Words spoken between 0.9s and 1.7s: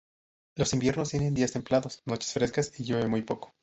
tienen días